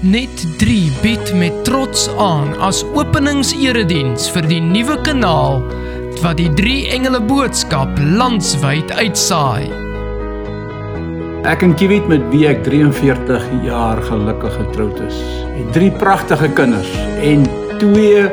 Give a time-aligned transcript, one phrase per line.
[0.00, 5.58] Net 3 bied met trots aan as openingserediens vir die nuwe kanaal
[6.22, 9.68] wat die drie engele boodskap landwyd uitsaai.
[11.52, 15.20] Ek en Kiwit met wie ek 43 jaar gelukkig getroud is,
[15.58, 17.44] het drie pragtige kinders en
[17.76, 18.24] twee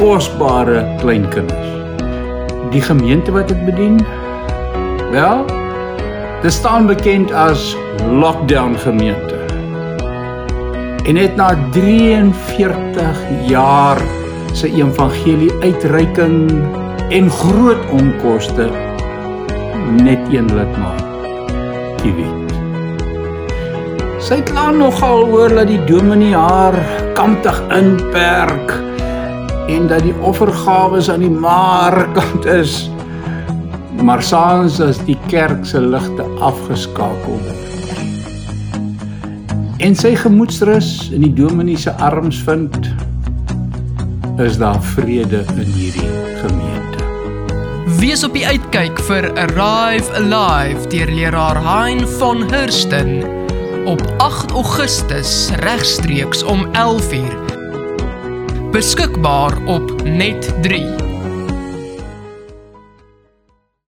[0.00, 1.76] kosbare kleinkinders.
[2.72, 4.00] Die gemeente wat ek bedien,
[5.12, 5.44] wel,
[6.40, 7.74] dit staan bekend as
[8.08, 9.43] Lockdown Gemeente.
[11.04, 14.00] En net na 43 jaar
[14.56, 16.48] se evangelie uitreiking
[17.12, 18.70] en groot onkoste
[20.00, 21.04] net een lidmaat
[22.00, 22.54] Kiwit.
[24.24, 26.78] Sy kla nogal oor dat die dominee haar
[27.18, 28.72] kantig inperk
[29.68, 32.86] en dat die offergawe aan die markant is.
[34.00, 37.63] Maar saans as die kerk se ligte afgeskakel word.
[39.84, 42.72] En sy gemoedsrus in die dominee se arms vind,
[44.40, 46.08] is daar vrede in hierdie
[46.40, 47.04] gemeente.
[48.00, 53.18] Wees op die uitkyk vir Arrive Alive deur leraar Hein van Hersten
[53.84, 57.36] op 8 Augustus regstreeks om 11uur.
[58.72, 61.03] Beskikbaar op Net 3.